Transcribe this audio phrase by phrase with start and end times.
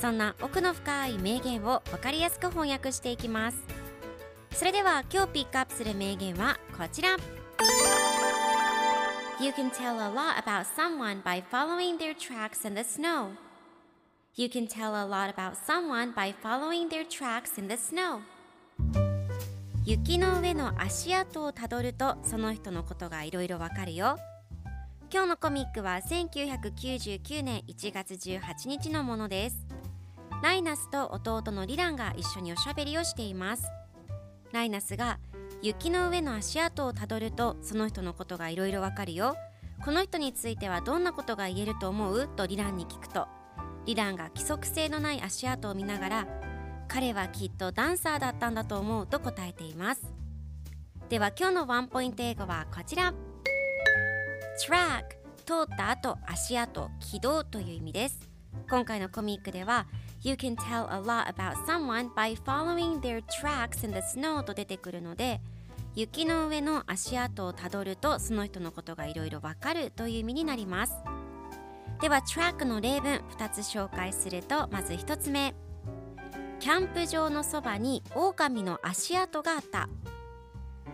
[0.00, 3.58] そんな奥の深い名言を分かりやすく翻訳していきます
[4.50, 7.16] それでは今日ピックアップする名言はこちら
[9.38, 13.32] You can tell a lot about someone by following their tracks in the snow
[14.36, 18.20] You can tell a lot about someone by following their tracks in the snow
[19.84, 24.16] 雪の上の足跡をたどるとその人のことがいろいろわかるよ
[25.12, 29.69] 今日のコミックは1999年1月18日のものです
[30.42, 33.64] ライナスと弟のリランが一緒におしゃべりをしています。
[34.52, 35.18] ライナスが
[35.62, 39.36] 雪の上の足跡をたどるとその人のことがいろいろわかるよ。
[39.84, 42.26] この人についてはどんなことが言えると思う？
[42.26, 43.28] とリランに聞くと。
[43.84, 46.26] リランが規則性のない足跡を見ながら
[46.88, 50.02] 彼はきっとダンサーだったんだと思うと答えています。
[51.10, 53.12] では今日のワンポイント英語はこちら。
[54.66, 58.30] Track 通った後足跡軌道という意味です。
[58.68, 59.86] 今回のコミックでは
[60.22, 65.40] You can tell a lot about someone by following their tracks in the snow と出てくるので
[65.94, 70.92] 雪の上の足跡をたどるとその人のことがいろいろわかるという意味になります
[72.02, 75.54] では track の例文2つ紹介するとまず1つ目
[76.58, 79.88] キャンプ場のそばに狼の足跡があった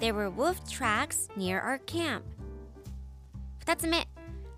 [0.00, 2.22] There were wolf tracks near our camp
[3.66, 4.08] 2つ目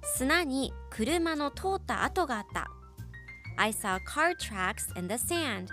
[0.04, 2.70] 砂に車の通った跡があった
[3.62, 5.68] I saw car tracks in the sand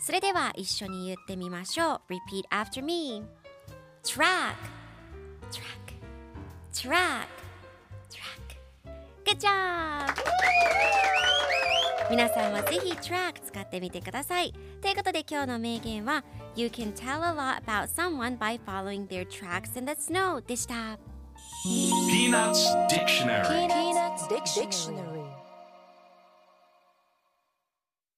[0.00, 3.22] それでは一緒に言ってみましょう Repeat after me
[4.02, 4.54] Track
[5.50, 5.92] Track
[6.72, 7.26] Track
[8.08, 8.56] Track
[9.26, 10.14] Good job!
[12.10, 16.24] 皆さんはぜひ track 使ってみてくださいということで今日の名言は
[16.56, 20.98] You can tell a lot about someone by following their tracks in the snow でした
[21.66, 25.11] Peanuts Dictionary Peanuts Dictionary.